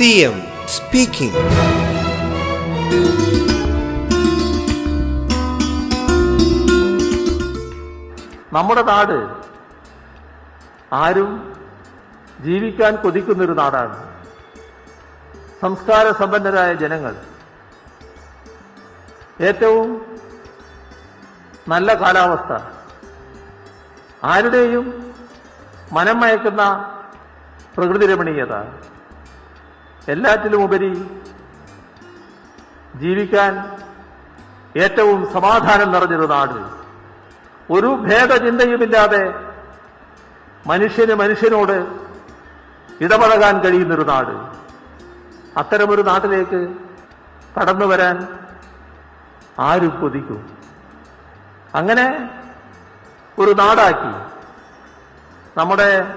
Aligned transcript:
CM 0.00 0.36
speaking 0.66 1.38
നമ്മുടെ 8.52 8.82
നാട് 8.82 9.34
ആരും 10.92 11.54
ജീവിക്കാൻ 12.40 12.96
കൊതിക്കുന്നൊരു 12.96 13.52
നാടാണ്. 13.52 13.96
സംസ്കാര 15.62 16.12
സമ്പന്നരായ 16.12 16.74
ജനങ്ങൾ. 16.74 17.16
ഏറ്റവും 19.40 20.18
നല്ല 21.68 21.94
കാലാവസ്ഥ. 21.94 22.64
ആരുടെയും 24.24 25.14
മനം 25.92 26.20
മയക്കുന്ന 26.20 26.94
പ്രകൃതി 27.76 28.06
രമണീയത. 28.06 28.54
എല്ലാറ്റിലുമുപരി 30.08 31.20
ജീവിക്കാൻ 32.94 33.76
ഏറ്റവും 34.76 35.32
സമാധാനം 35.32 35.92
നിറഞ്ഞൊരു 35.92 36.26
നാട്. 36.26 36.80
ഒരു 37.72 37.86
ഭേദചിന്തയുമില്ലാതെ 37.86 39.34
മനുഷ്യന് 40.66 41.14
മനുഷ്യനോട് 41.14 41.86
ഇടപഴകാൻ 43.00 43.60
കഴിയുന്നൊരു 43.60 44.02
നാട്. 44.02 44.60
അത്തരമൊരു 45.58 46.02
നാട്ടിലേക്ക് 46.02 46.76
കടന്നു 47.60 47.86
വരാൻ 47.86 48.28
ആരും 49.58 50.00
കൊതിക്കും. 50.00 50.56
അങ്ങനെ 51.74 52.30
ഒരു 53.38 53.50
നാടാക്കി. 53.50 54.30
നമ്മുടെ 55.58 56.14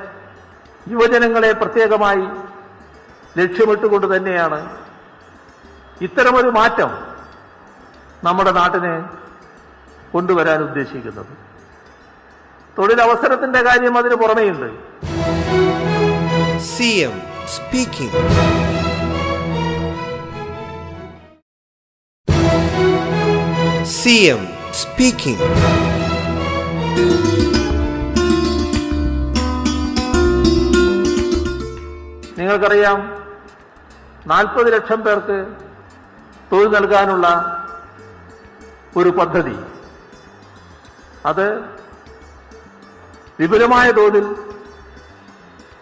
യുവജനങ്ങളെ 0.88 1.52
പ്രത്യേകമായി 1.52 2.52
ലക്ഷ്യമിട്ടുകൊണ്ട് 3.37 4.17
തന്നെയാണ് 4.17 4.77
ഇത്തരമൊരു 6.02 6.49
മാറ്റം 6.49 6.91
നമ്മുടെ 8.23 8.52
നാട്ടിനെ 8.52 9.03
കൊണ്ടുവരാൻ 10.11 10.63
ഉദ്ദേശിക്കുന്നത്. 10.63 11.25
തൊഴിലവസരത്തിന്റെ 12.77 13.61
കാര്യം 13.61 13.97
അതിന് 13.97 14.16
പുറമെയുണ്ട്. 14.16 14.69
C 16.59 16.83
M 16.83 17.21
speaking 17.47 18.19
C 23.86 24.09
M 24.09 24.47
speaking 24.73 25.41
നിങ്ങൾക്കറിയാം 32.39 33.22
നാൽപ്പത് 34.27 34.73
ലക്ഷം 34.73 35.02
പേർക്ക് 35.02 35.55
തൊഴിൽ 36.52 36.71
നൽകാനുള്ള 36.71 37.27
ഒരു 38.97 39.09
പദ്ധതി. 39.09 39.57
അത് 41.25 41.61
വിപുലമായ 43.39 43.91
തോതിൽ 43.91 44.35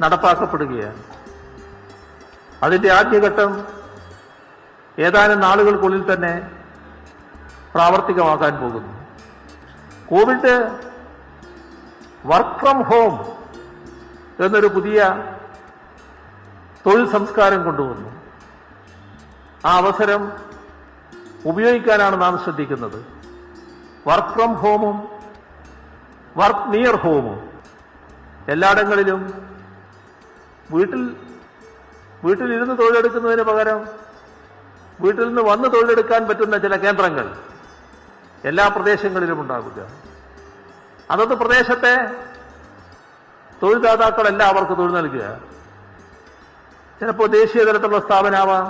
നടപ്പാക്കപ്പെടുകയാണ്. 0.01 1.03
അതിന്റെ 2.63 2.91
ആദ്യഘട്ടം 2.91 3.67
ഏതാനും 4.99 5.39
നാളുകൾക്കുള്ളിൽ 5.39 6.13
തന്നെ 6.13 6.51
പ്രാവർത്തികമാക്കാൻ 7.73 8.57
പോകുന്നു. 8.61 9.07
കോവിഡ് 10.05 10.79
വർക്ക് 12.25 12.59
ഫ്രം 12.59 12.81
ഹോം 12.81 13.13
എന്നൊരു 14.45 14.67
പുതിയ 14.67 15.23
തൊഴിൽ 16.85 17.11
സംസ്കാരം 17.11 17.63
കൊണ്ടുവന്നു. 17.63 18.20
ആ 19.65 19.71
അവസരം 19.77 20.21
ഉപയോഗിക്കാനാണ് 21.45 22.15
നാം 22.21 22.33
ശ്രദ്ധിക്കുന്നത്. 22.43 22.99
വർക്ക് 24.07 24.33
ഫ്രം 24.35 24.51
ഹോമും 24.61 24.97
വർക്ക് 26.37 26.65
നിയർ 26.73 26.95
ഹോമും 26.95 27.37
എല്ലായിടങ്ങളിലും 28.51 29.21
വീട്ടിൽ 30.71 31.01
വീട്ടിലിരുന്ന് 32.23 32.75
തൊഴിലെടുക്കുന്നതിന് 32.79 33.43
പകരം 33.49 33.79
വീട്ടിൽ 35.03 35.23
നിന്ന് 35.27 35.41
വന്ന് 35.41 35.67
തൊഴിലെടുക്കാൻ 35.73 36.21
പറ്റുന്ന 36.27 36.57
ചില 36.57 36.75
കേന്ദ്രങ്ങൾ 36.75 37.27
എല്ലാ 38.49 38.65
പ്രദേശങ്ങളിലും 38.67 39.41
ഉണ്ടാകുക 39.41 39.79
അതത് 41.11 41.33
പ്രദേശത്തെ 41.41 41.93
തൊഴിൽദാതാക്കളെല്ലാം 43.61 44.49
അവർക്ക് 44.49 44.75
തൊഴിൽ 44.77 44.93
നൽകുക. 44.93 45.25
ചിലപ്പോൾ 46.99 47.27
ദേശീയ 47.27 47.63
തലത്തിലുള്ള 47.63 47.99
സ്ഥാപനമാവാം 47.99 48.65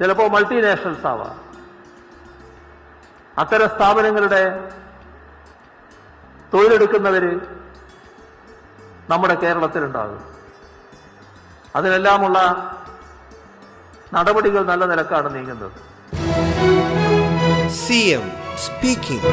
ചിലപ്പോൾ 0.00 0.28
മൾട്ടിനാഷണൽസ് 0.28 1.06
ആവാം. 1.06 1.34
അത്തരം 3.38 3.68
സ്ഥാപനങ്ങളുടെ 3.68 4.68
തൊഴിലെടുക്കുന്നവര് 6.54 7.40
നമ്മുടെ 9.10 9.34
കേരളത്തിലുണ്ടാകും. 9.34 10.22
അതിനെല്ലാമുള്ള 11.76 12.38
നടപടികൾ 14.14 14.64
നല്ല 14.64 14.84
നിലക്കാണ് 14.84 15.34
നീങ്ങുന്നത്. 15.34 15.76
C 17.70 18.00
M 18.16 18.32
speaking 18.56 19.26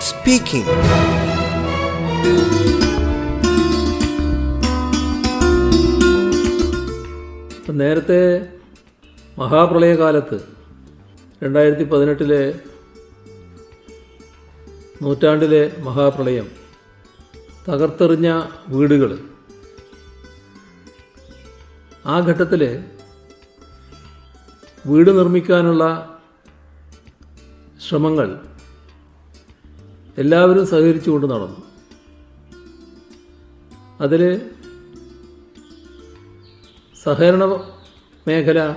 speaking. 0.00 0.66
ഇപ്പം 2.28 2.87
നേരത്തെ 7.80 8.20
മഹാപ്രളയകാലത്ത് 9.38 10.38
രണ്ടായിരത്തി 11.42 11.84
പതിനെട്ടിലെ 11.90 12.42
നൂറ്റാണ്ടിലെ 15.02 15.62
മഹാപ്രളയം 15.82 16.46
തകർത്തെറിഞ്ഞ 17.68 18.28
വീടുകൾ 18.68 19.10
ആ 22.06 22.16
ഘട്ടത്തിൽ 22.28 22.62
വീട് 24.84 25.10
നിർമ്മിക്കാനുള്ള 25.18 25.84
ശ്രമങ്ങൾ 27.80 28.28
എല്ലാവരും 30.18 30.64
സഹകരിച്ചുകൊണ്ട് 30.66 31.26
നടന്നു. 31.32 31.60
അതിൽ 34.00 34.22
സഹകരണ 37.04 37.44
മേഖല 38.28 38.72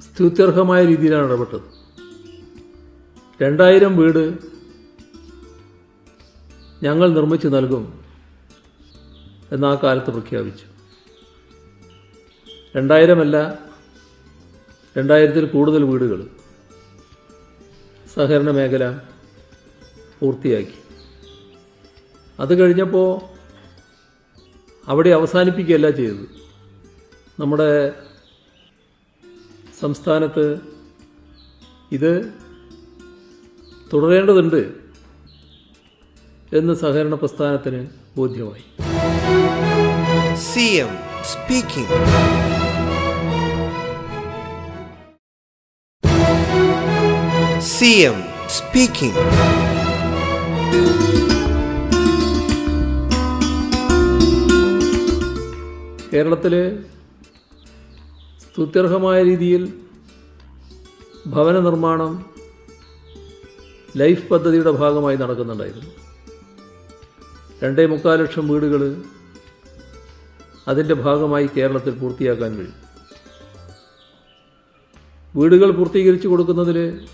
സ്തുത്യർഹമായ 0.00 0.84
രീതിയിലാണ് 0.84 1.26
ഇടപെട്ടത്. 1.26 1.60
രണ്ടായിരം 3.42 3.96
വീട് 3.96 4.38
ഞങ്ങൾ 6.82 7.10
നിർമ്മിച്ചു 7.10 7.48
നൽകും 7.48 8.04
എന്ന് 9.52 9.78
കാലത്ത് 9.78 10.06
പ്രഖ്യാപിച്ചു. 10.06 10.64
രണ്ടായിരമല്ല 12.76 13.58
രണ്ടായിരത്തിൽ 14.98 15.46
കൂടുതൽ 15.46 15.82
വീടുകൾ 15.82 16.28
സഹകരണ 18.14 18.50
മേഖല 18.50 18.98
പൂർത്തിയാക്കി. 20.20 20.78
അത് 22.40 22.58
കഴിഞ്ഞപ്പോൾ 22.58 23.20
അവിടെ 24.88 25.10
അവസാനിപ്പിക്കുകയല്ല 25.10 25.90
ചെയ്തത്. 25.90 26.43
നമ്മുടെ 27.40 27.92
സംസ്ഥാനത്ത് 29.80 30.60
ഇത് 31.92 32.32
തുടരേണ്ടതുണ്ട് 33.92 34.74
എന്ന് 36.52 36.74
സഹകരണ 36.74 37.14
പ്രസ്ഥാനത്തിന് 37.14 37.88
ബോധ്യമായി. 38.16 38.64
C 40.36 40.60
M 40.60 40.88
speaking. 41.24 41.88
C 47.60 47.84
M 47.84 48.22
speaking. 48.48 49.18
കേരളത്തിൽ 56.12 56.84
സ്തുത്യർഹമായ 58.54 59.22
രീതിയിൽ 59.22 59.62
ഭവന 61.26 61.60
നിർമ്മാണം 61.60 62.30
ലൈഫ് 63.96 64.28
പദ്ധതിയുടെ 64.28 64.70
ഭാഗമായി 64.70 65.16
നടക്കുന്നുണ്ടായിരുന്നു. 65.16 65.90
രണ്ടേ 67.62 67.86
മുക്കാൽ 67.86 68.22
ലക്ഷം 68.22 68.48
വീടുകൾ 68.48 69.02
അതിന്റെ 70.68 70.94
ഭാഗമായി 70.94 71.46
കേരളത്തിൽ 71.56 71.90
പൂർത്തിയാക്കാൻ 71.90 72.56
കഴിയും. 72.56 72.74
വീടുകൾ 75.36 75.70
പൂർത്തീകരിച്ചു 75.70 76.28
കൊടുക്കുന്നതിൽ 76.28 77.06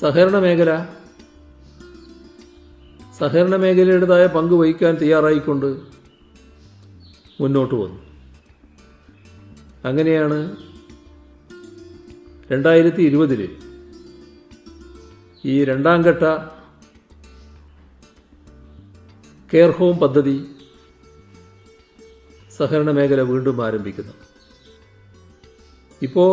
സഹകരണ 0.00 0.38
മേഖല 0.38 0.86
സഹകരണ 3.20 3.56
മേഖലയുടേതായ 3.56 4.26
പങ്ക് 4.26 4.54
വഹിക്കാൻ 4.54 4.94
തയ്യാറായിക്കൊണ്ട് 4.94 5.80
മുന്നോട്ട് 7.40 7.74
വന്നു. 7.74 8.13
അങ്ങനെയാണ് 9.88 10.38
രണ്ടായിരത്തി 12.52 13.02
ഇരുപതിൽ 13.02 13.40
ഈ 15.44 15.54
രണ്ടാം 15.64 16.02
ഘട്ട 16.02 16.24
കെയർ 19.52 19.70
ഹോം 19.70 19.94
പദ്ധതി 19.98 20.36
സഹകരണ 22.56 22.90
മേഖല 22.90 23.20
വീണ്ടും 23.30 23.58
ആരംഭിക്കുന്നു. 23.66 24.14
ഇപ്പോൾ 26.02 26.32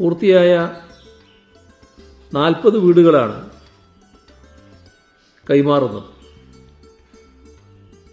പൂർത്തിയായ 0.00 0.52
നാൽപ്പത് 2.34 2.76
വീടുകളാണ് 2.84 3.38
കൈമാറുന്നത്. 5.50 6.08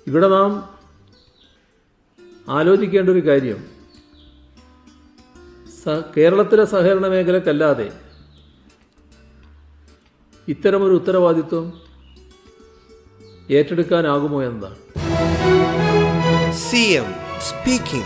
ഇവിടെ 0.07 0.27
നാം 0.27 0.51
ആലോചിക്കേണ്ട 2.47 3.09
ഒരു 3.09 3.19
കാര്യം 3.19 3.59
സ 5.81 5.95
കേരളത്തിലെ 6.17 6.65
സഹകരണ 6.65 7.07
മേഖലക്കല്ലാതെ 7.07 7.87
ഇത്തരമൊരു 10.47 10.93
ഉത്തരവാദിത്വം 10.93 11.65
ഏറ്റെടുക്കാനാകുമോ 13.51 14.41
എന്നതാണ് 14.41 14.75
എം 16.95 17.09
speaking. 17.41 18.05